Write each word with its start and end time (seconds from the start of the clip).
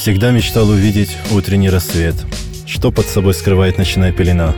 Всегда 0.00 0.30
мечтал 0.30 0.70
увидеть 0.70 1.14
утренний 1.30 1.68
рассвет. 1.68 2.14
Что 2.64 2.90
под 2.90 3.06
собой 3.06 3.34
скрывает 3.34 3.76
ночная 3.76 4.12
пелена? 4.12 4.54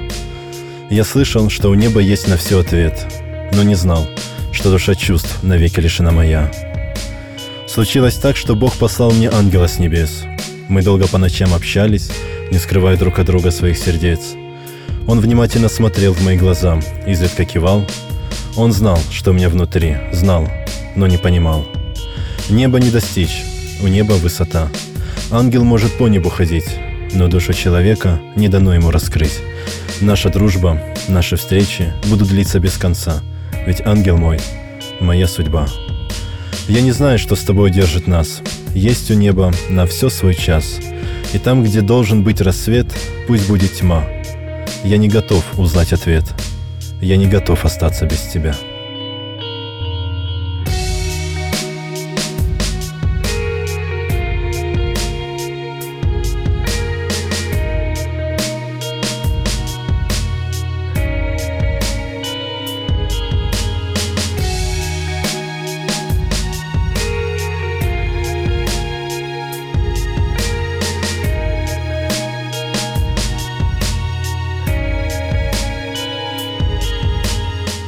Я 0.89 1.03
слышал, 1.03 1.50
что 1.50 1.68
у 1.68 1.75
неба 1.75 1.98
есть 1.98 2.29
на 2.29 2.36
все 2.36 2.61
ответ, 2.61 3.04
но 3.53 3.64
не 3.64 3.75
знал, 3.75 4.07
что 4.53 4.70
душа 4.70 4.94
чувств 4.94 5.43
навеки 5.43 5.81
лишена 5.81 6.12
моя. 6.12 6.48
Случилось 7.67 8.14
так, 8.18 8.36
что 8.36 8.54
Бог 8.54 8.75
послал 8.75 9.11
мне 9.11 9.29
ангела 9.31 9.67
с 9.67 9.81
небес. 9.81 10.22
Мы 10.68 10.81
долго 10.82 11.08
по 11.08 11.18
ночам 11.18 11.53
общались, 11.54 12.09
не 12.53 12.59
скрывая 12.59 12.96
друг 12.96 13.18
от 13.18 13.26
друга 13.26 13.50
своих 13.50 13.79
сердец. 13.79 14.20
Он 15.09 15.18
внимательно 15.18 15.68
смотрел 15.68 16.14
в 16.14 16.22
мои 16.22 16.36
глаза, 16.36 16.81
изредка 17.04 17.45
кивал. 17.45 17.84
Он 18.56 18.72
знал, 18.72 19.00
что 19.11 19.32
у 19.32 19.34
меня 19.34 19.48
внутри, 19.48 19.96
знал, 20.12 20.48
но 20.95 21.09
не 21.09 21.18
понимал. 21.18 21.67
Небо 22.48 22.79
не 22.79 22.93
достичь, 22.93 23.43
у 23.82 23.89
неба 23.89 24.12
высота. 24.12 24.70
Ангел 25.32 25.64
может 25.64 25.93
по 25.95 26.09
небу 26.09 26.29
ходить, 26.29 26.77
но 27.14 27.27
душу 27.27 27.54
человека 27.54 28.21
не 28.36 28.49
дано 28.49 28.75
ему 28.75 28.90
раскрыть. 28.90 29.40
Наша 30.03 30.29
дружба, 30.29 30.79
наши 31.09 31.36
встречи 31.36 31.90
будут 32.11 32.29
длиться 32.29 32.61
без 32.61 32.77
конца, 32.77 33.23
ведь 33.67 33.81
ангел 33.81 34.19
мой– 34.19 34.39
моя 35.01 35.27
судьба. 35.27 35.67
Я 36.69 36.83
не 36.83 36.93
знаю, 36.93 37.19
что 37.19 37.34
с 37.34 37.41
тобой 37.41 37.71
держит 37.71 38.06
нас. 38.06 38.43
Есть 38.75 39.11
у 39.11 39.15
неба 39.15 39.53
на 39.71 39.87
все 39.87 40.11
свой 40.11 40.34
час. 40.34 40.81
И 41.33 41.39
там, 41.39 41.65
где 41.65 41.81
должен 41.81 42.23
быть 42.23 42.43
рассвет, 42.43 42.93
пусть 43.27 43.49
будет 43.49 43.73
тьма. 43.73 44.05
Я 44.84 44.99
не 44.99 45.09
готов 45.09 45.45
узнать 45.59 45.95
ответ. 45.95 46.25
Я 47.01 47.17
не 47.17 47.27
готов 47.27 47.65
остаться 47.65 48.05
без 48.05 48.21
тебя. 48.21 48.55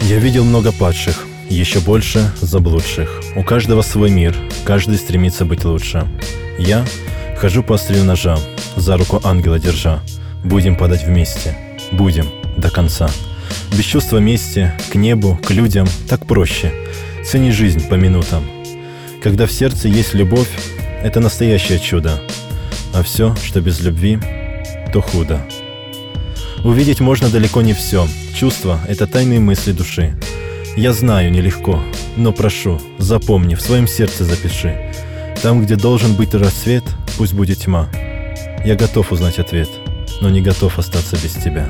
Я 0.06 0.18
видел 0.18 0.44
много 0.44 0.70
падших, 0.70 1.24
еще 1.48 1.80
больше 1.80 2.30
заблудших. 2.42 3.22
У 3.36 3.42
каждого 3.42 3.80
свой 3.80 4.10
мир, 4.10 4.36
каждый 4.64 4.98
стремится 4.98 5.46
быть 5.46 5.64
лучше. 5.64 6.06
Я 6.58 6.84
хожу 7.38 7.62
по 7.62 7.76
острию 7.76 8.04
ножа, 8.04 8.38
за 8.76 8.98
руку 8.98 9.22
ангела 9.24 9.58
держа. 9.58 10.02
Будем 10.44 10.76
падать 10.76 11.04
вместе, 11.04 11.56
будем 11.90 12.26
до 12.58 12.70
конца. 12.70 13.08
Без 13.70 13.86
чувства 13.86 14.18
мести, 14.18 14.72
к 14.92 14.94
небу, 14.94 15.40
к 15.42 15.50
людям 15.50 15.88
так 16.06 16.26
проще. 16.26 16.70
Цени 17.24 17.50
жизнь 17.50 17.88
по 17.88 17.94
минутам. 17.94 18.44
Когда 19.22 19.46
в 19.46 19.52
сердце 19.52 19.88
есть 19.88 20.12
любовь, 20.12 20.50
это 21.02 21.20
настоящее 21.20 21.78
чудо. 21.78 22.20
А 22.92 23.02
все, 23.02 23.34
что 23.42 23.62
без 23.62 23.80
любви, 23.80 24.18
то 24.92 25.00
худо. 25.00 25.40
Увидеть 26.64 27.00
можно 27.00 27.28
далеко 27.28 27.60
не 27.60 27.74
все. 27.74 28.08
Чувства— 28.34 28.80
это 28.88 29.06
тайные 29.06 29.38
мысли 29.38 29.72
души. 29.72 30.18
Я 30.76 30.94
знаю, 30.94 31.30
нелегко, 31.30 31.78
но 32.16 32.32
прошу, 32.32 32.80
запомни, 32.98 33.54
в 33.54 33.60
своем 33.60 33.86
сердце 33.86 34.24
запиши. 34.24 34.92
Там, 35.42 35.62
где 35.62 35.76
должен 35.76 36.14
быть 36.14 36.34
рассвет, 36.34 36.82
пусть 37.18 37.34
будет 37.34 37.58
тьма. 37.58 37.88
Я 38.64 38.76
готов 38.76 39.12
узнать 39.12 39.38
ответ, 39.38 39.68
но 40.22 40.30
не 40.30 40.40
готов 40.40 40.78
остаться 40.78 41.16
без 41.22 41.34
тебя. 41.34 41.68